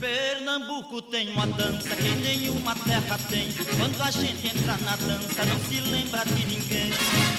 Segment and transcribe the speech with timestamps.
[0.00, 3.48] Pernambuco tem uma dança que nenhuma terra tem.
[3.78, 6.90] Quando a gente entra na dança, não se lembra de ninguém.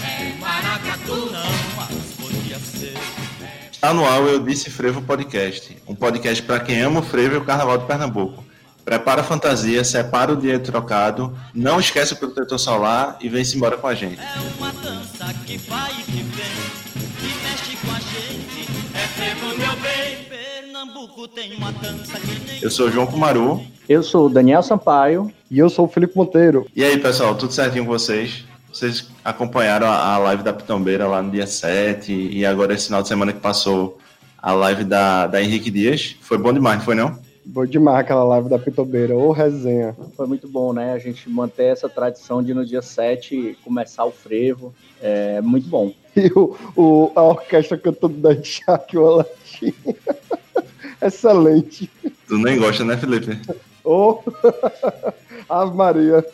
[0.04, 2.94] É maracatu, não, mas podia ser.
[3.72, 7.36] Está no ar o Eu Disse Frevo Podcast, um podcast para quem ama o frevo
[7.36, 8.44] e o carnaval de Pernambuco.
[8.86, 13.78] Prepara a fantasia, separa o dinheiro trocado, não esquece o protetor solar e vem-se embora
[13.78, 14.20] com a gente.
[14.20, 17.91] É uma dança que vai e que vem, que mexe com
[22.62, 23.62] Eu sou o João Kumaru.
[23.88, 25.32] Eu sou o Daniel Sampaio.
[25.50, 26.66] E eu sou o Felipe Monteiro.
[26.76, 28.44] E aí, pessoal, tudo certinho com vocês?
[28.74, 33.10] Vocês acompanharam a live da Pitombeira lá no dia 7 e agora esse final de
[33.10, 34.00] semana que passou
[34.42, 36.16] a live da, da Henrique Dias.
[36.22, 37.20] Foi bom demais, não foi não?
[37.46, 39.96] Vou demais aquela live da Pitobeira, ou resenha.
[40.16, 40.94] Foi muito bom, né?
[40.94, 44.74] A gente manter essa tradição de no dia 7 começar o frevo.
[45.00, 45.92] É muito bom.
[46.14, 49.74] E o, o- a orquestra cantando da Jaque o latim.
[51.02, 51.90] Excelente.
[52.28, 53.40] Tu nem gosta, né, Felipe?
[53.84, 54.20] Ô,
[55.50, 56.26] Ave Maria.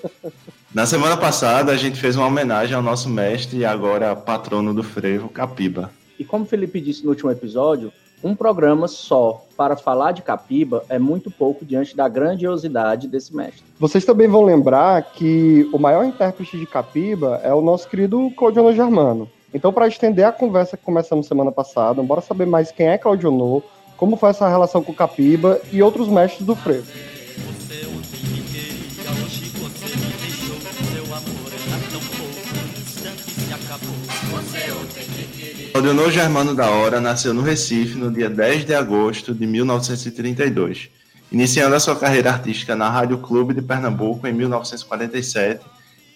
[0.73, 4.83] Na semana passada a gente fez uma homenagem ao nosso mestre e agora patrono do
[4.83, 5.89] frevo, Capiba.
[6.19, 7.91] E como o Felipe disse no último episódio,
[8.23, 13.63] um programa só para falar de Capiba é muito pouco diante da grandiosidade desse mestre.
[13.79, 18.73] Vocês também vão lembrar que o maior intérprete de Capiba é o nosso querido Claudionor
[18.73, 19.29] Germano.
[19.53, 23.63] Então, para estender a conversa que começamos semana passada, bora saber mais quem é Claudionor,
[23.97, 26.85] como foi essa relação com Capiba e outros mestres do frevo.
[35.71, 40.89] Claudionor Germano da Hora nasceu no Recife no dia 10 de agosto de 1932,
[41.31, 45.63] iniciando a sua carreira artística na Rádio Clube de Pernambuco em 1947.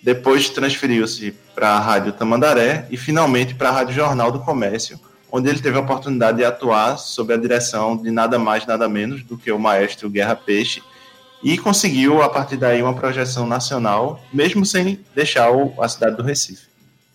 [0.03, 4.99] Depois transferiu-se para a Rádio Tamandaré e finalmente para a Rádio Jornal do Comércio,
[5.31, 9.23] onde ele teve a oportunidade de atuar sob a direção de nada mais nada menos
[9.23, 10.81] do que o maestro Guerra Peixe
[11.43, 16.67] e conseguiu a partir daí uma projeção nacional, mesmo sem deixar a cidade do Recife.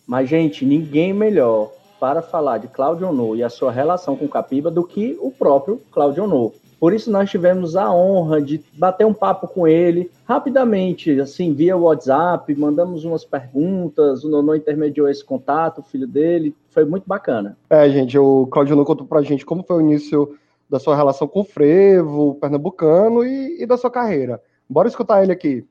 [0.06, 1.70] Mas, gente, ninguém melhor
[2.00, 5.80] para falar de Claudio Honor e a sua relação com Capiba do que o próprio
[5.90, 6.52] Claudio Honor.
[6.78, 11.76] Por isso nós tivemos a honra de bater um papo com ele rapidamente, assim, via
[11.76, 17.56] WhatsApp, mandamos umas perguntas, o Nonô intermediou esse contato, o filho dele, foi muito bacana.
[17.70, 20.36] É, gente, o Claudionor contou pra gente como foi o início
[20.68, 24.40] da sua relação com o frevo, pernambucano e, e da sua carreira.
[24.68, 25.64] Bora escutar ele aqui.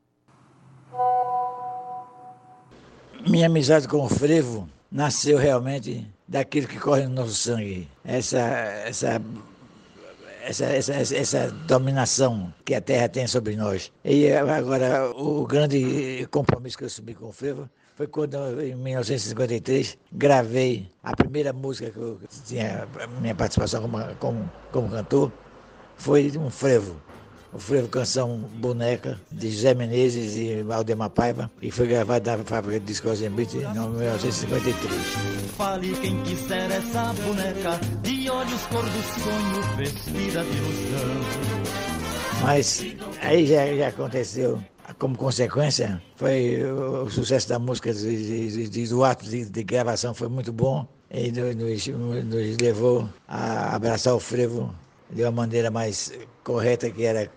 [3.28, 7.88] Minha amizade com o frevo nasceu realmente daquilo que corre no nosso sangue.
[8.04, 9.22] Essa, essa,
[10.46, 13.92] essa, essa, essa, dominação que a terra tem sobre nós.
[14.04, 19.98] E agora, o grande compromisso que eu assumi com o frevo foi quando, em 1953,
[20.12, 22.88] gravei a primeira música que eu tinha
[23.20, 25.32] minha participação como, como, como cantor,
[25.96, 27.02] foi um frevo.
[27.56, 32.82] O frevo Canção Boneca, de José Menezes e Valdemar Paiva, e foi gravado na fábrica
[32.82, 34.94] de discos em Brito em 1953.
[35.56, 41.16] Fale quem quiser essa boneca de olhos cor do sonho, vestida de ilusão.
[42.44, 42.86] Mas
[43.22, 44.62] aí já, já aconteceu,
[45.00, 50.28] como consequência, foi o, sucesso da música, de, de, de- do ato de, gravação foi
[50.28, 54.76] muito bom e nos- nos levou a abraçar o frevo
[55.10, 56.12] de uma maneira mais
[56.44, 57.32] correta, que era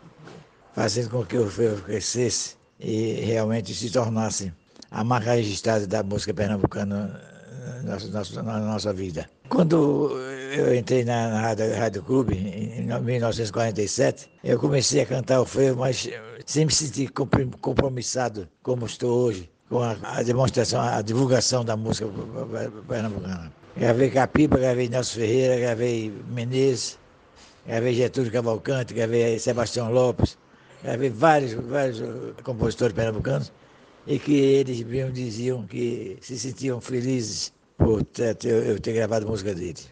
[0.75, 4.53] fazendo com que o frevo crescesse e realmente se tornasse
[4.91, 7.21] a marca registrada da música pernambucana
[7.85, 9.29] na nossa, nossa- na nossa vida.
[9.49, 10.11] Quando
[10.55, 15.81] eu entrei na, na Rádio, Rádio Clube, em 1947, eu comecei a cantar o frevo,
[15.81, 16.09] mas
[16.47, 21.77] sem me sentir compri- compromissado como estou hoje com a, a demonstração, a divulgação da
[21.77, 22.09] música
[22.87, 23.53] pernambucana.
[23.77, 26.99] Gravei Capiba, gravei Nelson Ferreira, gravei Menezes,
[27.67, 30.37] gravei Getúlio Cavalcante, gravei Sebastião Lopes,
[30.83, 33.53] gravei vários, vários eh, compositores pernambucanos
[34.07, 39.27] e que eles mesmo diziam que se sentiam felizes por ter, ter- eu ter gravado
[39.27, 39.89] música deles.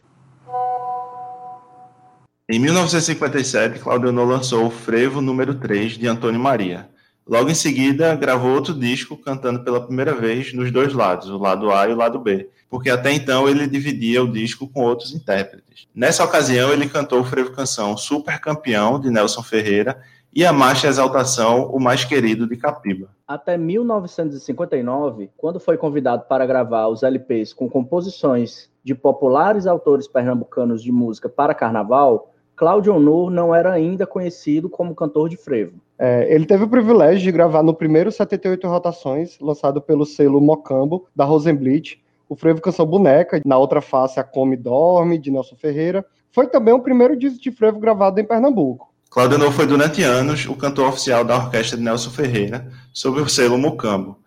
[2.48, 6.88] Em 1957, Claudionor lançou o Frevo número 3 de Antônio Maria.
[7.28, 11.72] Logo em seguida, gravou outro disco cantando pela primeira vez nos dois lados, o lado
[11.72, 15.88] A e o lado B, porque até então ele dividia o disco com outros intérpretes.
[15.92, 20.00] Nessa ocasião, ele cantou o frevo canção Super Campeão, de Nelson Ferreira,
[20.36, 23.08] e a marcha Exaltação, o mais querido de Capiba.
[23.26, 30.82] Até 1959, quando foi convidado para gravar os LPs com composições de populares autores pernambucanos
[30.82, 35.80] de música para carnaval, Cláudio Honor não era ainda conhecido como cantor de frevo.
[35.98, 41.06] É, ele teve o privilégio de gravar no primeiro 78 Rotações, lançado pelo selo Mocambo,
[41.16, 46.04] da Rosenblit, o frevo Canção Boneca, na outra face A Come Dorme, de Nelson Ferreira.
[46.30, 48.94] Foi também o primeiro disco de frevo gravado em Pernambuco.
[49.10, 53.56] Claudio foi durante anos o cantor oficial da orquestra de Nelson Ferreira, sob o selo
[53.56, 54.18] Mucambo.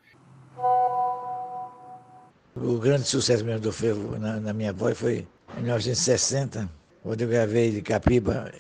[2.56, 5.28] O grande sucesso mesmo do frevo na, na, minha voz foi
[5.58, 6.70] em 1960,
[7.04, 8.52] quando eu gravei de Capiba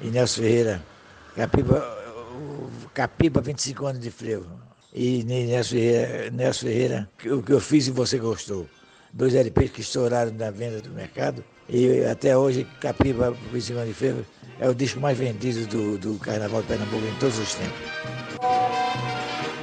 [0.00, 0.82] e Nelson Ferreira.
[1.36, 1.84] Capiba,
[2.94, 4.46] Capiba 25 anos de frevo.
[4.92, 8.66] E Nelson Ferreira, Nelson Ferreira, o que eu fiz e você gostou.
[9.12, 11.44] Dois LPs que estouraram na venda do mercado.
[11.68, 14.26] E até hoje, Capiba 25 anos de frevo
[14.60, 17.78] é o disco mais vendido do, do Carnaval de Pernambuco em todos os tempos.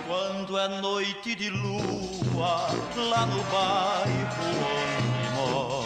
[0.07, 4.44] Quando é noite de lua, lá no bairro
[5.00, 5.86] onde moro,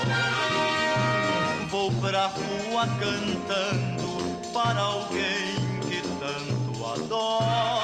[1.69, 5.55] vou pra rua cantando para alguém
[5.87, 7.76] que tanto adoro.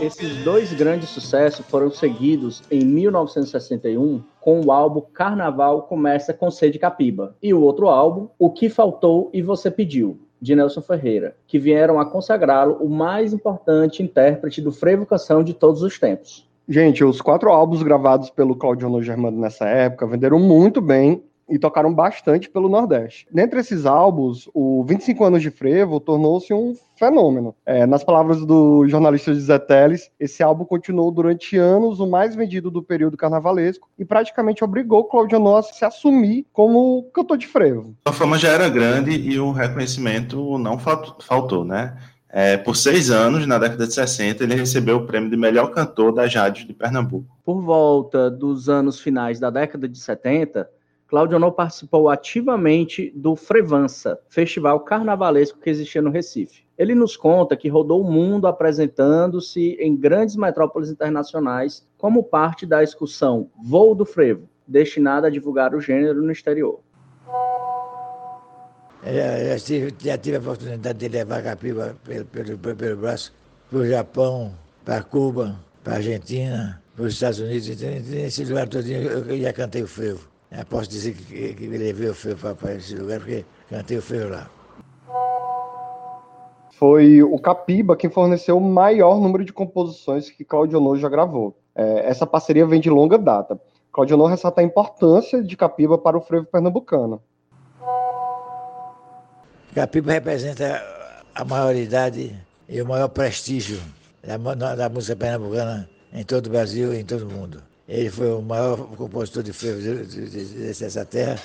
[0.00, 6.70] Esses dois grandes sucessos foram seguidos em 1961 com o álbum Carnaval Começa com C
[6.70, 11.36] de Capiba e o outro álbum O Que Faltou e Você Pediu, de Nelson Ferreira,
[11.46, 16.48] que vieram a consagrá-lo o mais importante intérprete do frevo canção de todos os tempos.
[16.66, 21.92] Gente, os quatro álbuns gravados pelo Claudio Germano nessa época venderam muito bem e tocaram
[21.92, 23.26] bastante pelo Nordeste.
[23.30, 27.54] Dentre esses álbuns, o 25 anos de frevo tornou-se um fenômeno.
[27.64, 32.70] É, nas palavras do jornalista José Teles, esse álbum continuou durante anos o mais vendido
[32.70, 37.94] do período carnavalesco e praticamente obrigou Claudio a se assumir como cantor de frevo.
[38.04, 41.96] A fama já era grande e o reconhecimento não faltou, né?
[42.32, 46.12] É, por seis anos, na década de 60, ele recebeu o prêmio de melhor cantor
[46.12, 47.26] das rádios de Pernambuco.
[47.44, 50.68] Por volta dos anos finais da década de 70,
[51.10, 56.62] Claudio participou ativamente do Frevança, festival carnavalesco que existia no Recife.
[56.78, 62.80] Ele nos conta que rodou o mundo apresentando-se em grandes metrópoles internacionais como parte da
[62.80, 66.78] excursão Voo do Frevo, destinada a divulgar o gênero no exterior.
[69.02, 73.32] É, já, tive, já tive a oportunidade de levar a Capiba pelo, pelo, pelo braço
[73.68, 74.54] para o Japão,
[74.84, 77.68] para Cuba, para a Argentina, para os Estados Unidos.
[77.80, 80.29] Nesse lugar todo eu já cantei o frevo.
[80.50, 84.30] Eu posso dizer que, que levei o frevo para esse lugar porque cantei o frevo
[84.30, 84.50] lá.
[86.72, 91.56] Foi o Capiba quem forneceu o maior número de composições que Claudio Honor já gravou.
[91.74, 93.60] É, essa parceria vem de longa data.
[93.92, 97.22] Claudio Honor ressalta a importância de Capiba para o frevo pernambucano.
[99.72, 100.82] Capiba representa
[101.32, 102.34] a maioridade
[102.68, 103.80] e o maior prestígio
[104.22, 107.69] da, da música pernambucana em todo o Brasil e em todo o mundo.
[107.90, 111.42] Ele foi o maior compositor de frevo dessa terra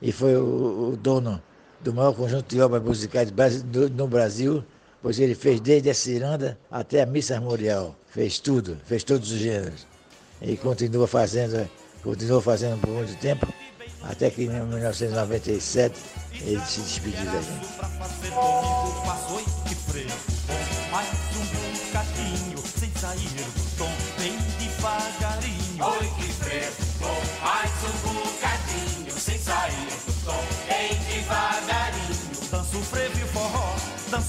[0.00, 1.40] e foi o, o, dono
[1.80, 3.30] do maior conjunto de obras musicais
[3.94, 4.64] no Brasil,
[5.02, 7.94] pois ele fez desde a ciranda até a missa armorial.
[8.06, 9.86] Fez tudo, fez todos os gêneros.
[10.40, 11.68] E continua fazendo,
[12.02, 13.46] continuou fazendo por muito tempo
[14.04, 16.00] até que em 1997
[16.40, 18.51] ele se despediu da gente.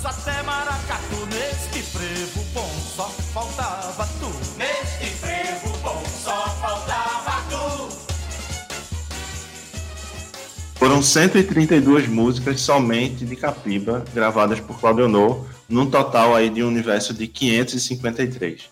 [0.06, 1.26] Até maracatu.
[1.32, 4.30] Neste frevo bom só faltava tu.
[4.58, 8.04] Neste frevo bom só faltava tu.
[10.76, 16.68] Foram 132 músicas somente de Capiba, gravadas por Claudio No, num total aí de um
[16.68, 18.70] universo de 553.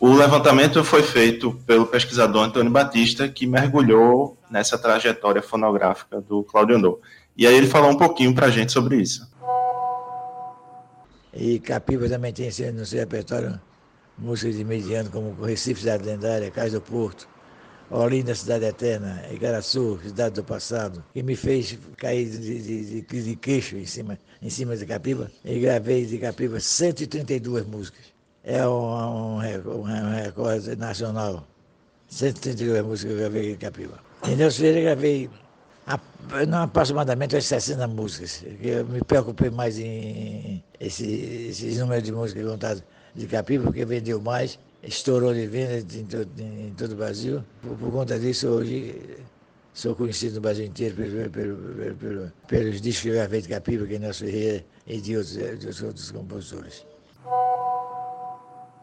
[0.00, 6.78] O levantamento foi feito pelo pesquisador Antônio Batista, que mergulhou nessa trajetória fonográfica do Claudio
[6.78, 6.98] No.
[7.36, 9.28] E aí ele falou um pouquinho para a gente sobre isso.
[11.32, 13.60] E Capiba também tem no seu repertório
[14.18, 17.28] músicas de mediano, como Recife Cidade Lendária, Cais do Porto,
[17.90, 23.36] Olinda, Cidade Eterna, Igaraçu, Cidade do Passado, que me fez cair de, de, de, de
[23.36, 25.30] queixo em cima, em cima de Capiba.
[25.44, 28.12] E gravei de Capiba 132 músicas.
[28.44, 31.46] É um, um, um recorde nacional.
[32.08, 33.98] 132 músicas que eu gravei de Capiba.
[34.28, 35.30] Em Deus Ferreira gravei
[36.62, 38.44] aproximadamente umas 60 músicas.
[38.62, 41.04] Eu me preocupei mais em esse,
[41.50, 42.84] esses números de músicas contadas
[43.14, 47.42] de Capiba, porque vendeu mais estourou de venda em todo, em todo o Brasil.
[47.62, 49.18] Por, por, conta disso, hoje
[49.74, 53.86] sou conhecido no Brasil inteiro pelo, pelo, pelo, pelos discos que eu gravei de Capiba,
[53.86, 56.86] que é Nelson Ferreira e de outros, de outros compositores.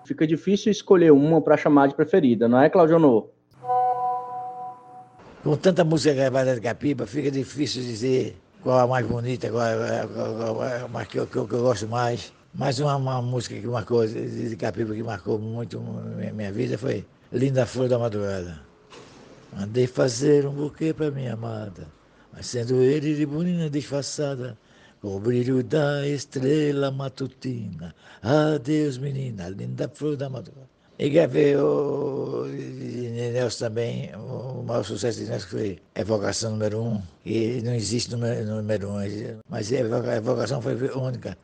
[0.05, 3.29] Fica difícil escolher uma para chamar de preferida, não é, Claudio No?
[5.47, 10.05] Com tanta música gravada de Capiba, fica difícil dizer qual a mais bonita, qual, a,
[10.05, 10.55] qual,
[10.91, 12.33] qual, que, eu, que eu gosto mais.
[12.53, 17.05] Mas uma, uma música que marcou, de Capiba, que marcou muito minha, minha vida foi
[17.31, 18.59] Linda Flor da Madrugada.
[19.57, 21.87] Mandei fazer um buquê para minha amada,
[22.41, 24.57] sendo ele de bonina disfarçada,
[25.01, 27.95] com o brilho da estrela matutina.
[28.21, 30.76] Adeus, menina, linda flor da madrugada.
[30.99, 32.45] E gravei o
[33.33, 38.43] Nelson também, o maior sucesso de Nelson foi Evocação número um, e não existe número,
[38.43, 38.97] número um,
[39.47, 41.37] mas a Evocação foi única,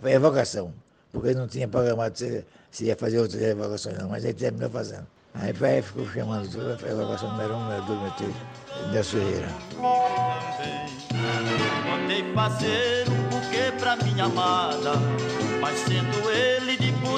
[0.00, 0.72] foi Evocação,
[1.12, 5.06] porque não tinha programado se, se ia fazer outras evocações não, mas ele terminou fazendo.
[5.34, 8.34] Aí vai, ficou chamando evocação número um, número dois, número três,
[8.90, 9.48] Nelson Ferreira.
[11.90, 14.92] Mandei fazer um buquê pra minha amada,
[15.60, 16.57] mas sendo ele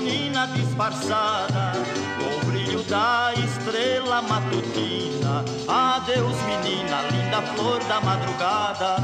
[0.01, 1.73] de bonina disfarçada,
[2.21, 5.45] o brilho da estrela matutina.
[5.69, 8.97] Adeus, menina, linda flor da madrugada.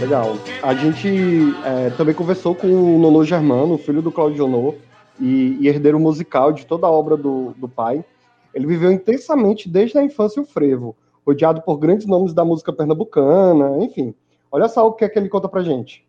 [0.00, 0.36] Legal.
[0.62, 4.74] A gente é, também conversou com o Nono Germano, filho do Claudio Nonô,
[5.20, 8.04] e, e, herdeiro musical de toda a obra do, do pai.
[8.54, 13.84] Ele viveu intensamente desde a infância o frevo, rodeado por grandes nomes da música pernambucana,
[13.84, 14.14] enfim.
[14.50, 16.04] Olha só o que é que ele conta pra gente.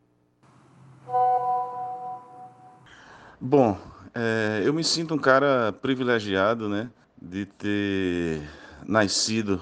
[3.46, 3.78] Bom,
[4.16, 6.90] é, eu me sinto um cara privilegiado, né,
[7.22, 8.42] de ter
[8.88, 9.62] nascido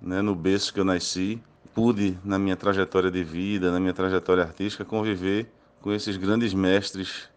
[0.00, 1.38] né, no berço que eu nasci.
[1.74, 7.28] Pude, na minha trajetória de vida, na minha trajetória artística, conviver com esses grandes mestres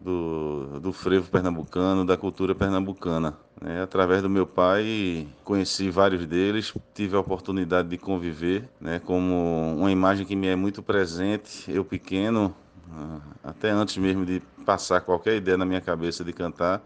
[0.00, 3.38] do, do frevo pernambucano, da cultura pernambucana.
[3.60, 3.80] Né?
[3.80, 8.98] Através do meu pai, conheci vários deles, tive a oportunidade de conviver, né?
[8.98, 12.52] como uma imagem que me é muito presente, eu pequeno,
[13.42, 16.82] até antes mesmo de passar qualquer ideia na minha cabeça de cantar,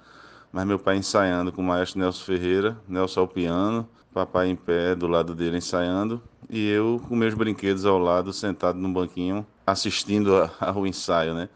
[0.52, 4.94] mas meu pai ensaiando com o maestro Nelson Ferreira, Nelson ao piano, papai em pé
[4.94, 10.50] do lado dele ensaiando, e eu com meus brinquedos ao lado, sentado num banquinho, assistindo
[10.60, 11.48] ao ensaio, né?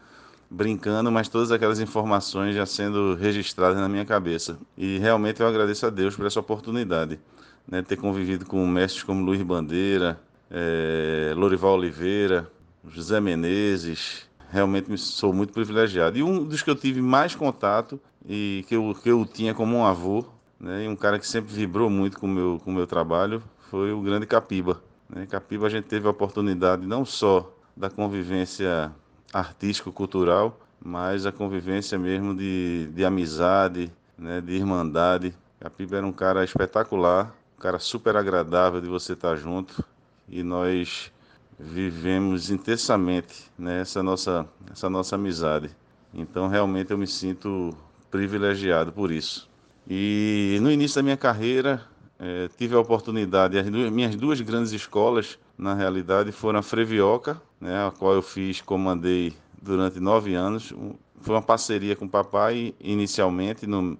[0.49, 4.57] brincando, mas todas aquelas informações já sendo registradas na minha cabeça.
[4.77, 7.19] E realmente eu agradeço a Deus por essa oportunidade,
[7.67, 12.49] né, ter convivido com mestres como Luiz Bandeira, é, Lorival Oliveira,
[12.87, 14.29] José Menezes.
[14.55, 16.17] Realmente sou muito privilegiado.
[16.17, 19.75] E um dos que eu tive mais contato e que eu, que eu tinha como
[19.75, 20.23] um avô,
[20.57, 23.43] né, e um cara que sempre vibrou muito com o meu, com o meu trabalho,
[23.69, 24.81] foi o grande Capiba.
[25.09, 25.25] Né?
[25.25, 28.93] Capiba a gente teve a oportunidade não só da convivência
[29.33, 35.33] artístico-cultural, mas a convivência mesmo de, de amizade, né, de irmandade.
[35.59, 39.83] Capiba era um cara espetacular, um cara super agradável de você estar junto
[40.29, 41.11] e nós
[41.59, 45.69] vivemos intensamente né, essa, nossa, essa nossa amizade.
[46.13, 47.75] Então realmente eu me sinto
[48.11, 49.49] privilegiado por isso.
[49.87, 51.81] E no início da minha carreira
[52.19, 57.41] é, tive a oportunidade, as duas, minhas duas grandes escolas na realidade foram a Frevioca,
[57.59, 60.73] né, a qual eu fiz, comandei durante nove anos.
[61.21, 63.97] Foi uma parceria com o papai, inicialmente, no,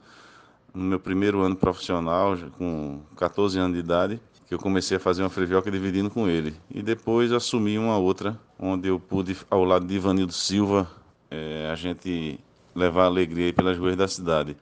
[0.74, 5.24] no meu primeiro ano profissional, com 14 anos de idade, que eu comecei a fazer
[5.24, 6.56] uma Frevioca dividindo com ele.
[6.70, 10.90] E depois assumi uma outra, onde eu pude, ao lado de Ivanildo Silva,
[11.32, 12.40] é, a gente
[12.74, 14.56] levar alegria pelas ruas da cidade.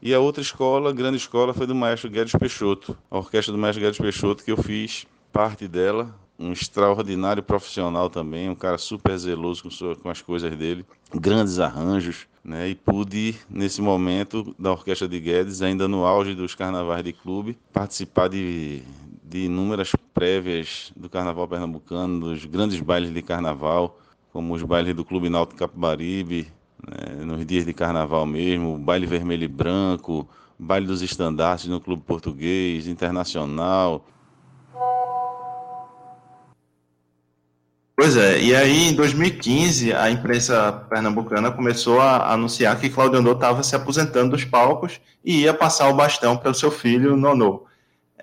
[0.00, 3.84] E a outra escola, grande escola, foi do maestro Guedes Peixoto, a orquestra do maestro
[3.84, 9.62] Guedes Peixoto, que eu fiz parte dela, um extraordinário profissional também, um cara super zeloso
[9.62, 12.68] com, sua, com as coisas dele, grandes arranjos, né?
[12.68, 17.56] E pude, nesse momento da Orquestra de Guedes, ainda no auge dos carnavais de clube,
[17.72, 18.82] participar de,
[19.32, 23.98] de inúmeras prévias do Carnaval Pernambucano, dos grandes bailes de carnaval,
[24.30, 26.52] como os bailes do Clube Náutico Capibaribe,
[26.86, 27.24] né?
[27.24, 32.86] nos dias de carnaval mesmo, baile vermelho e branco, baile dos estandartes no Clube Português,
[32.86, 34.04] Internacional,
[37.94, 43.36] Pois é, e aí em 2015 a imprensa pernambucana começou a anunciar que Claudio Nonô
[43.36, 47.64] estava se aposentando dos palcos e ia passar o bastão para o seu filho Nonô.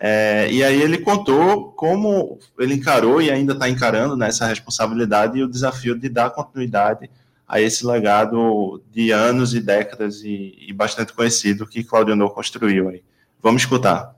[0.01, 5.43] É, e aí ele contou como ele encarou e ainda está encarando né, responsabilidade e
[5.43, 7.09] o desafio de dar continuidade
[7.45, 12.87] a esse legado de anos e décadas e, e bastante conhecido que Claudio Nonô construiu
[12.87, 13.03] aí.
[13.41, 14.15] Vamos escutar.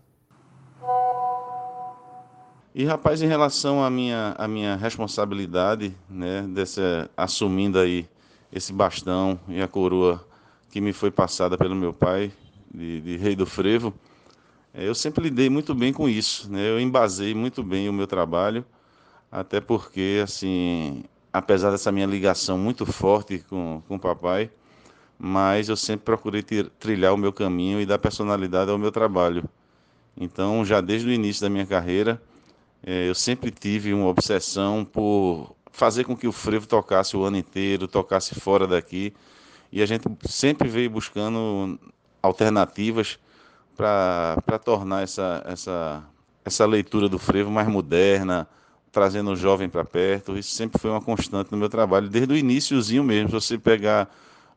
[2.76, 8.08] E rapaz, em relação à minha, à minha responsabilidade, né, dessa, assumindo aí
[8.54, 10.24] esse bastão e a coroa
[10.70, 12.32] que me foi passada pelo meu pai,
[12.74, 13.94] de, de rei do frevo,
[14.74, 16.70] eu sempre lidei muito bem com isso, né?
[16.70, 18.66] Eu embasei muito bem o meu trabalho,
[19.32, 24.50] até porque, assim, apesar dessa minha ligação muito forte com, com o papai,
[25.20, 26.44] mas eu sempre procurei
[26.80, 29.44] trilhar o meu caminho e dar personalidade ao meu trabalho.
[30.18, 32.22] Então, já desde o início da minha carreira,
[32.84, 37.38] é, eu sempre tive uma obsessão por fazer com que o frevo tocasse o ano
[37.38, 39.14] inteiro, tocasse fora daqui.
[39.72, 41.80] E a gente sempre veio buscando
[42.22, 43.18] alternativas
[43.82, 46.04] para tornar essa, essa,
[46.46, 48.48] essa leitura do frevo mais moderna,
[48.92, 50.38] trazendo o jovem para perto.
[50.38, 53.30] Isso sempre foi uma constante no meu trabalho, desde o iníciozinho mesmo.
[53.30, 54.08] Se você pegar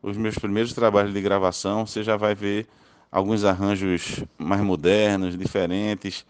[0.03, 2.67] os meus primeiros trabalhos de gravação, você já vai ver
[3.11, 6.23] alguns arranjos mais modernos, diferentes,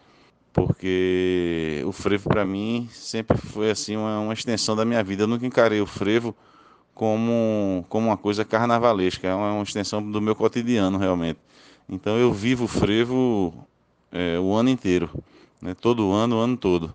[0.54, 5.24] porque o frevo para mim sempre foi assim uma, uma, extensão da minha vida.
[5.24, 6.34] Eu nunca encarei o frevo
[6.94, 11.40] como, como uma coisa carnavalesca, é uma, uma extensão do meu cotidiano realmente.
[11.88, 13.54] Então eu vivo o frevo
[14.12, 15.10] é, o ano inteiro,
[15.62, 15.74] né?
[15.74, 16.94] todo ano, o ano todo.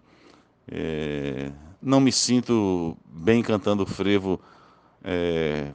[0.71, 4.41] É, não me sinto bem cantando frevo.
[5.03, 5.73] É,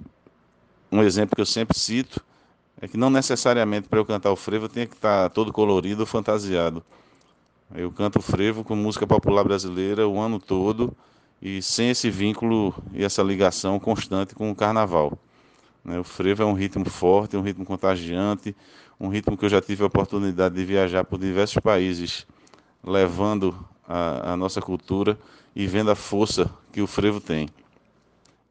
[0.91, 2.24] um exemplo que eu sempre cito
[2.79, 6.01] é que não necessariamente para eu cantar o frevo eu tenho que estar todo colorido
[6.01, 6.84] ou fantasiado.
[7.74, 10.95] Eu canto frevo com música popular brasileira o ano todo
[11.41, 15.17] e sem esse vínculo e essa ligação constante com o carnaval.
[15.86, 16.00] Né?
[16.00, 18.56] O frevo é um ritmo forte, um ritmo contagiante,
[19.00, 22.25] um ritmo que eu já tive a oportunidade de viajar por diversos países,
[22.84, 23.56] levando
[23.88, 25.18] a, a nossa cultura
[25.56, 27.48] e vendo a força que o frevo tem.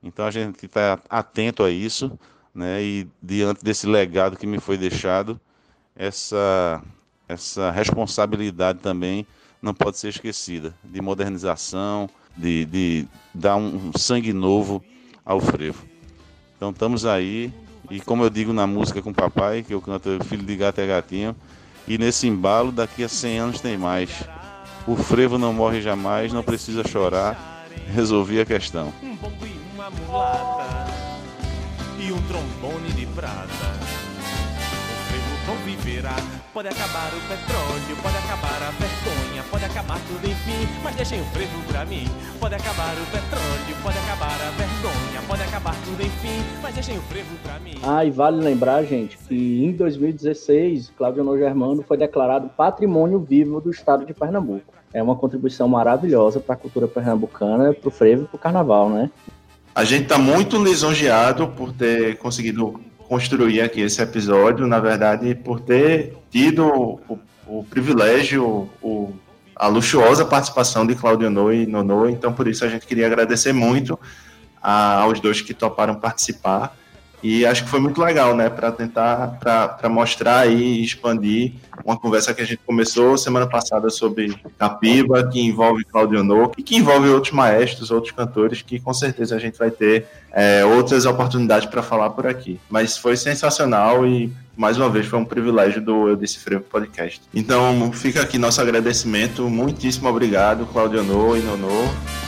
[0.03, 2.17] Então a gente está atento a isso,
[2.55, 2.83] né?
[2.83, 5.41] E diante desse legado que me foi deixado,
[5.97, 6.83] essa
[7.27, 9.27] essa responsabilidade também
[9.63, 14.85] não pode ser esquecida de modernização, de, de dar um sangue novo
[15.25, 15.94] ao frevo.
[16.65, 17.53] Então estamos aí
[17.91, 20.81] e como eu digo na música com o papai, que eu canto Filho de Gato
[20.81, 21.37] é Gatinho,
[21.87, 24.09] e nesse embalo daqui a 100 anos tem mais.
[24.87, 27.67] O frevo não morre jamais, não precisa chorar.
[27.93, 28.95] Resolvi a questão.
[29.03, 30.87] Um bombo e uma mulata
[32.01, 33.84] e um trombone de prata.
[35.45, 36.17] O frevo conviverá.
[36.53, 41.25] Pode acabar o petróleo, pode acabar a vergonha, pode acabar tudo enfim, mas deixem o
[41.27, 42.07] frevo pra mim.
[42.41, 47.03] Pode acabar o petróleo, pode acabar a vergonha, pode acabar tudo enfim, mas deixem o
[47.03, 47.75] frevo pra mim.
[47.83, 53.61] Ah, e vale lembrar, gente, que em 2016, Cláudio No Germano foi declarado Patrimônio Vivo
[53.61, 58.23] do Estado de Pernambuco é uma contribuição maravilhosa para a cultura pernambucana, para o frevo
[58.23, 59.11] e para o carnaval, né?
[59.75, 65.61] A gente está muito lisonjeado por ter conseguido construir aqui esse episódio, na verdade, por
[65.61, 69.13] ter tido o, o privilégio, o,
[69.55, 73.53] a luxuosa participação de Claudio No e Nono, então por isso a gente queria agradecer
[73.53, 73.99] muito
[74.63, 76.77] a, aos dois que toparam participar.
[77.25, 82.35] E acho que foi muito legal, né, para tentar, para mostrar e expandir uma conversa
[82.35, 87.09] que a gente começou semana passada sobre Capiba, que envolve Claudio No e que envolve
[87.09, 91.83] outros maestros, outros cantores, que com certeza a gente vai ter é, outras oportunidades para
[91.83, 92.61] falar por aqui.
[92.69, 96.19] Mas foi sensacional e mais uma vez foi um privilégio do Eu
[96.61, 97.23] Podcast.
[97.33, 102.24] Então fica aqui nosso agradecimento, muitíssimo obrigado, Claudio No e Nonô.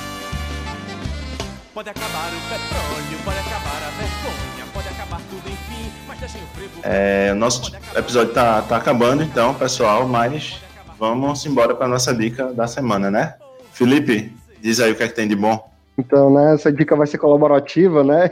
[1.76, 6.46] Pode acabar o petróleo, pode acabar a vergonha, pode acabar tudo enfim, mas deixem o
[6.46, 6.80] frevo.
[6.82, 10.58] É, nosso episódio tá, tá acabando então, pessoal, mas
[10.98, 13.34] vamos embora para nossa dica da semana, né?
[13.72, 15.70] Felipe, diz aí o que é que tem de bom.
[15.98, 18.30] Então, né, essa dica vai ser colaborativa, né?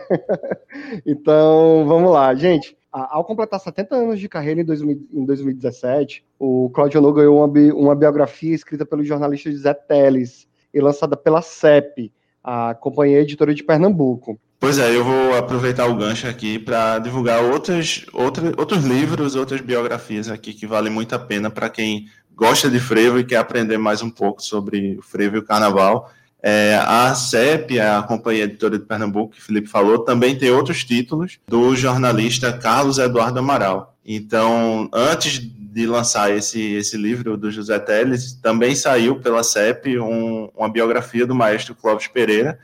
[1.05, 2.75] então, vamos lá, gente.
[2.91, 7.49] Ao completar 70 anos de carreira em, 2000, em 2017, o Claudio No ganhou uma,
[7.49, 12.11] bi, uma biografia escrita pelo jornalista José Teles e lançada pela CEP,
[12.45, 14.39] a Companhia Editora de Pernambuco.
[14.61, 20.29] Pois é, eu vou aproveitar o gancho aqui para divulgar outros, outros, livros, outras biografias
[20.31, 24.03] aqui que valem muito a pena para quem gosta de frevo e quer aprender mais
[24.03, 26.11] um pouco sobre o frevo e o carnaval.
[26.43, 30.85] É, a CEP, a Companhia Editora de Pernambuco, que o Felipe falou, também tem outros
[30.85, 33.94] títulos do jornalista Carlos Eduardo Amaral.
[34.05, 40.49] Então, antes de lançar esse, esse livro do José Teles, também saiu pela CEP um,
[40.55, 42.59] uma biografia do maestro Clóvis Pereira,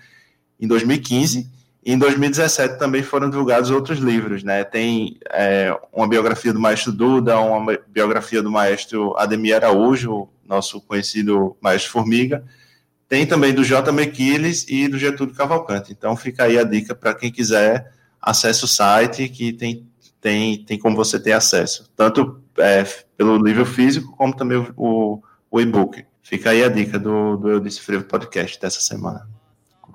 [0.61, 1.51] em 2015.
[1.85, 4.63] E em 2017 também foram divulgados outros livros, né?
[4.65, 11.57] Tem é, uma biografia do maestro Duda, uma biografia do maestro Ademir Araújo, nosso conhecido
[11.61, 12.45] maestro Formiga.
[13.09, 13.91] Tem também do J.
[13.91, 15.91] Mequiles e do Getúlio Cavalcante.
[15.91, 19.87] Então fica aí a dica para quem quiser, acesse o site que tem,
[20.21, 21.91] tem, tem como você ter acesso.
[21.97, 22.85] Tanto é,
[23.17, 26.05] pelo livro físico, como também o, o e-book.
[26.23, 29.27] Fica aí a dica do, do Eu Disse Frevo Podcast dessa semana.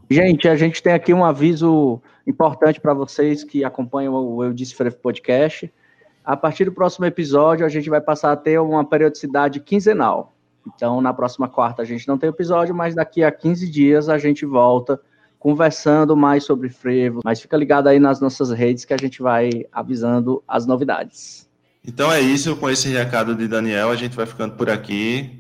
[0.09, 4.75] Gente, a gente tem aqui um aviso importante para vocês que acompanham o Eu Disse
[4.75, 5.71] Frevo Podcast.
[6.23, 10.35] A partir do próximo episódio, a gente vai passar a ter uma periodicidade quinzenal.
[10.67, 14.17] Então, na próxima quarta a gente não tem episódio, mas daqui a 15 dias a
[14.17, 14.99] gente volta
[15.45, 17.21] conversando mais sobre frevo.
[17.23, 21.47] Mas fica ligado aí nas nossas redes que a gente vai avisando as novidades.
[21.87, 25.39] Então é isso, com esse recado de Daniel, a gente vai ficando por aqui.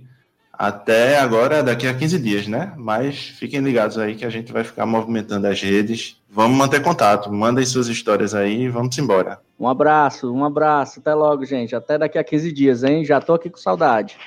[0.53, 2.71] Até agora, daqui a 15 dias, né?
[2.77, 6.21] Mas fiquem ligados aí que a gente vai ficar movimentando as redes.
[6.29, 9.39] Vamos manter contato, mandem suas histórias aí e vamos embora.
[9.59, 10.99] Um abraço, um abraço.
[10.99, 11.75] Até logo, gente.
[11.75, 13.03] Até daqui a 15 dias, hein?
[13.03, 14.19] Já tô aqui com saudade.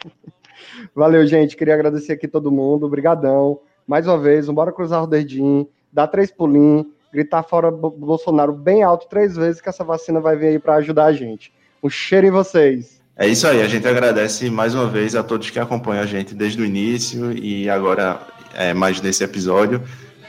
[0.93, 1.57] Valeu, gente.
[1.57, 2.85] Queria agradecer aqui todo mundo.
[2.85, 3.61] Obrigadão.
[3.89, 9.09] Mais uma vez, bora cruzar o dedinho, dar três pulinhos, gritar fora Bolsonaro bem alto
[9.09, 11.51] três vezes que essa vacina vai vir aí para ajudar a gente.
[11.83, 13.01] Um cheiro em vocês.
[13.17, 16.35] É isso aí, a gente agradece mais uma vez a todos que acompanham a gente
[16.35, 18.21] desde o início e agora
[18.55, 19.83] é, mais nesse episódio.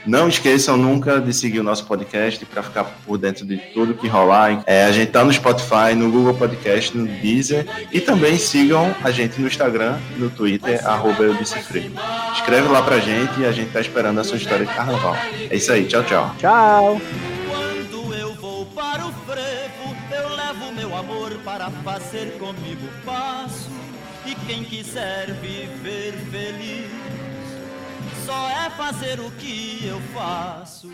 [0.06, 4.08] Não esqueçam nunca de seguir o nosso podcast para ficar por dentro de tudo que
[4.08, 4.62] rolar.
[4.66, 9.10] É, a gente está no Spotify, no Google Podcast, no Deezer e também sigam a
[9.10, 11.40] gente no Instagram e no Twitter, arroba eu.
[11.40, 15.16] Escreve lá pra gente e a gente tá esperando a sua história de carnaval.
[15.50, 16.34] É isso aí, tchau, tchau.
[16.38, 17.00] Tchau.
[17.48, 23.68] Quando eu vou para o frevo, eu levo meu amor para fazer comigo passo.
[24.26, 26.99] E quem quiser viver feliz
[28.30, 30.88] só é fazer o que eu faço.